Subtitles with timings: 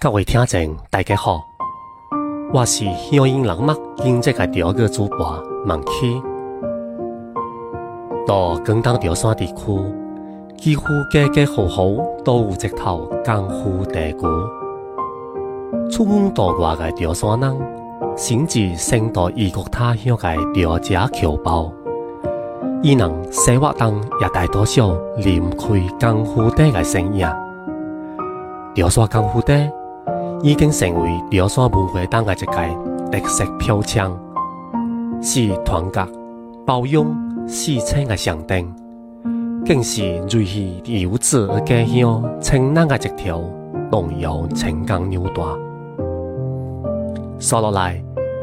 [0.00, 1.44] 各位听众，大家好，
[2.54, 6.22] 我是乡音人脉经济个第二个主播孟启。
[8.24, 9.76] 到广东潮汕地区，
[10.56, 14.30] 几乎家家户户都有一头江湖地牛。
[15.90, 21.72] 出门到外个潮汕人，甚至先到异国他乡个潮家侨胞，
[22.84, 27.26] 伊人生活中也大多数离唔开江湖地个身影。
[28.76, 29.68] 潮汕江湖地。
[30.42, 34.08] 已经成为潮汕文化中的一个特色标签，
[35.20, 36.06] 是团结、
[36.64, 37.14] 包容、
[37.46, 38.72] 四亲的象征，
[39.66, 43.42] 更是瑞气游子家乡城南的一条
[43.90, 45.42] 动摇情感纽带。
[47.40, 48.00] 说落来，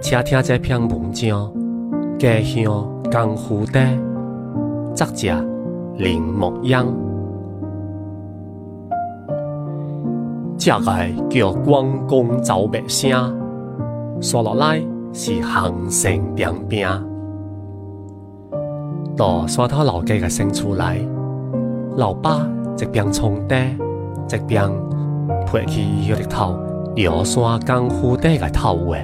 [0.00, 1.52] 请听这篇文章：
[2.18, 3.80] 家乡江湖地，
[4.94, 5.44] 作者
[5.96, 7.05] 林木央。
[10.58, 13.10] 这个叫关公走白声，
[14.20, 14.80] 说落来
[15.12, 16.88] 是行胜点兵。
[19.16, 20.98] 到沙头老街个生出来，
[21.96, 22.46] 老爸
[22.80, 24.70] 一边冲地，一边
[25.46, 26.58] 拍起一日头
[26.96, 28.96] 摇山江湖底个头话。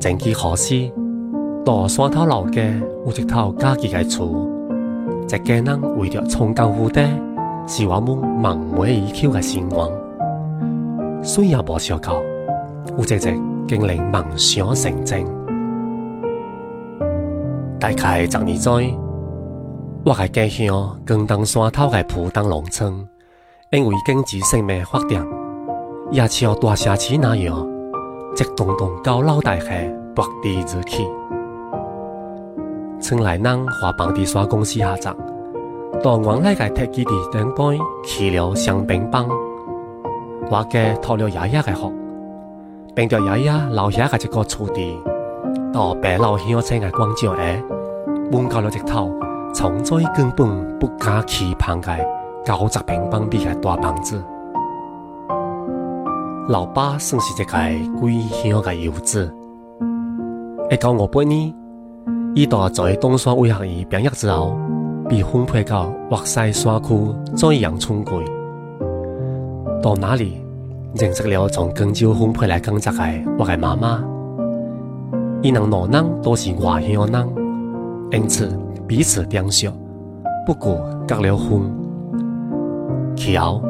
[0.00, 0.92] 前几可惜，
[1.64, 2.72] 到山头老街
[3.04, 4.48] 有一套家己个厝，
[5.26, 7.00] 一家人为着冲江湖底。
[7.70, 9.90] 是我们梦寐以求的愿望，
[11.22, 12.14] 虽然无想到，
[12.96, 13.38] 有一日
[13.68, 15.22] 竟令梦想成真。
[17.78, 18.98] 大概十年前，
[20.02, 23.06] 我的家乡广东山头的浦东农村，
[23.70, 25.22] 因为经济性命发展，
[26.10, 27.68] 也像大城市那样，
[28.34, 29.66] 一栋栋高楼大厦
[30.16, 31.06] 拔地而起。
[32.98, 35.14] 村内人花房地产公司下葬。
[36.02, 39.28] 到原来个铁基地顶端起了香槟帮，
[40.48, 41.92] 我家托了爷爷个福，
[42.94, 44.96] 并着爷爷留下个一个厝地，
[45.72, 47.62] 到白老乡村个广场下，
[48.30, 49.08] 搬到了一套
[49.52, 51.90] 从最根本不敢期盼个
[52.44, 54.22] 九十平方米个大房子。
[56.48, 59.34] 老爸算是一个归乡个游子，
[60.70, 61.52] 一九五八年，
[62.36, 64.56] 伊到在东山卫学院毕业之后。
[65.08, 68.22] 被分配到华西山区在阳春归，
[69.82, 70.36] 到那里
[70.94, 72.98] 认识了从广州分配来工作的
[73.38, 74.04] 我的妈妈。
[75.40, 77.28] 伊人两人都是外乡人，
[78.10, 78.50] 因此
[78.86, 79.70] 彼此相惜，
[80.44, 81.62] 不过结了婚。
[83.16, 83.62] 其后，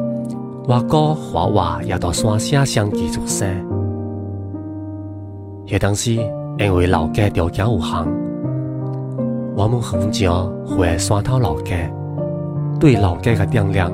[0.67, 3.47] 我哥和我也到山下相继出生。
[5.65, 6.15] 迄当时
[6.57, 8.18] 因为老家条件有限。
[9.59, 11.75] 我们很少回山头老家，
[12.79, 13.91] 对老家的丈量，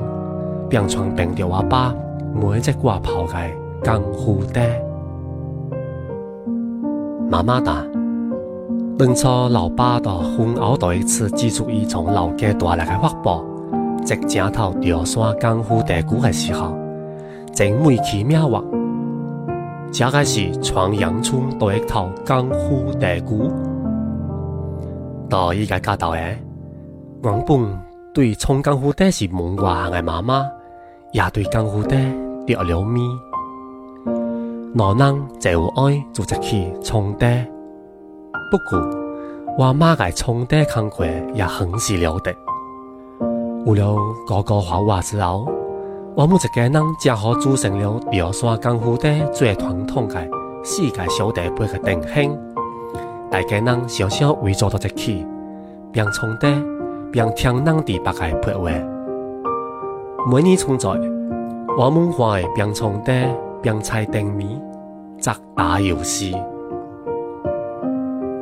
[0.70, 1.92] 并传遍着我爸
[2.32, 3.34] 每一只挂炮的
[3.82, 4.60] 江湖地。
[7.28, 7.84] 妈妈答：
[8.96, 13.44] 当初老爸到婚后第一次记住伊从老家带来的法宝，
[14.04, 16.76] 即正头潮山江湖地鼓的时候，
[17.52, 18.62] 真美其妙话，
[19.90, 23.50] 这个是传阳春第一套江湖地鼓。
[25.28, 26.38] 到依家家头诶，
[27.22, 27.80] 原本
[28.14, 30.46] 对冲江湖底是门外行的妈妈，
[31.12, 31.96] 也对江湖底
[32.46, 33.00] 着了迷。
[34.74, 37.26] 老人就有爱做一起冲底，
[38.50, 38.78] 不过
[39.58, 41.04] 我妈嘅冲底工课
[41.34, 42.32] 也很是了得。
[43.64, 43.96] 有了
[44.28, 45.48] 哥哥和我之后，
[46.14, 50.20] 我们一家人正好组成了潮汕江湖底最传统的
[50.62, 52.55] 世界小弟杯的定兴。
[53.36, 55.26] 大家人常常围坐到一起，
[55.92, 56.46] 并冲底，
[57.12, 58.70] 并听人地白嘅配话。
[60.32, 60.88] 每年春节，
[61.76, 63.12] 我们会并冲底，
[63.60, 64.58] 并猜灯谜，
[65.20, 66.34] 则打游戏。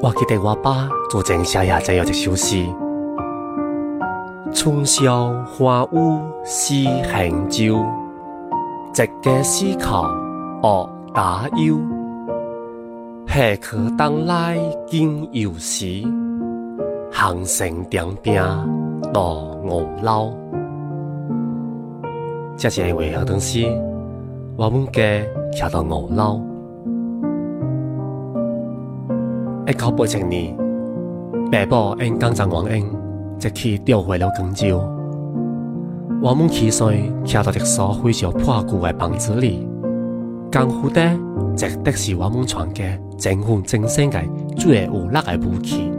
[0.00, 2.64] 我记得我爸做正写下这样一首诗：
[4.52, 6.72] 春宵花舞思
[7.12, 7.84] 行舟，
[8.92, 10.08] 直家思考
[10.62, 11.80] 学打忧。
[13.26, 14.56] 下课当来
[14.86, 16.04] 见游时，
[17.10, 18.40] 行成点兵
[19.12, 19.34] 到
[19.64, 20.32] 五楼。
[22.56, 23.66] 这是因为好东西，
[24.56, 25.02] 我们家
[25.52, 26.40] 徛到五楼。
[29.66, 30.56] 一九八七年，
[31.50, 32.86] 爸爸因工作原因，
[33.38, 34.80] 即去调回了广州。
[36.22, 39.68] 我们起岁徛到一所非常破旧的房子里，
[40.54, 41.00] 江湖底
[41.56, 42.84] 值得是我们全家。
[43.18, 44.22] 政府精神嘅
[44.54, 45.90] 最有力嘅武器，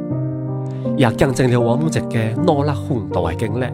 [0.95, 3.65] 也见证了我们一个努力奋斗嘅经历。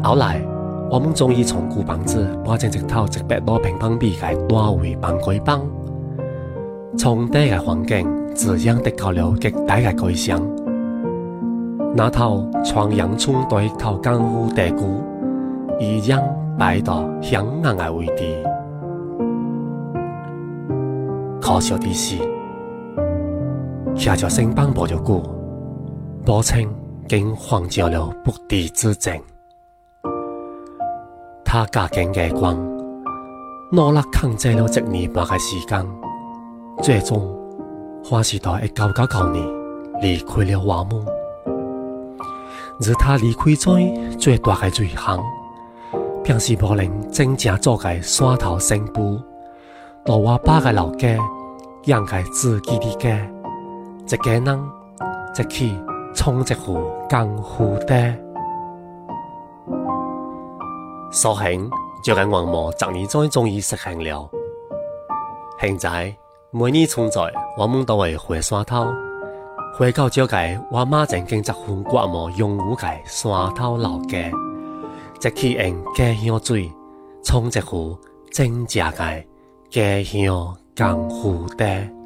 [0.00, 0.40] 后来，
[0.88, 5.60] 我们终于从旧房子搬进一套一百多平方米嘅单位办公房，
[6.96, 8.06] 从底嘅环境
[8.36, 10.40] 自然得到了极大嘅改善。
[11.96, 15.02] 那套创阳村对套江湖地鼓，
[15.80, 16.22] 依然
[16.56, 18.22] 摆到响亮嘅位置。
[21.42, 22.16] 可笑的是，
[23.96, 25.20] 下着新帮不久过，
[26.24, 26.64] 报称
[27.08, 29.20] 竟患上了不治之症。
[31.44, 32.56] 他家境嘅光，
[33.72, 35.84] 努力控制了一年半的时间，
[36.80, 37.36] 最终
[38.04, 39.44] 还是在一九九九年
[40.00, 41.04] 离开了我们。
[42.86, 45.20] 而他离开最最大的罪行，
[46.22, 49.20] 便是无能真正做嘅山头新妇，
[50.04, 51.16] 到我爸嘅老家
[51.84, 53.16] 养嘅自己的家，
[54.04, 54.70] 一家人
[55.38, 55.80] 一起
[56.12, 58.12] 冲一壶江湖的。
[61.12, 61.70] 所幸，
[62.02, 64.28] 这个愿望十年前终于实现了。
[65.60, 66.12] 现在
[66.50, 67.20] 每年春节，
[67.56, 68.84] 我们都会回山头，
[69.78, 70.36] 回到这个
[70.72, 74.18] 我妈曾经结婚刮毛拥有的山头老家，
[75.22, 76.72] 一起用家乡水
[77.22, 77.96] 冲一壶
[78.32, 79.24] 真正的
[79.72, 82.01] 家乡江湖茶。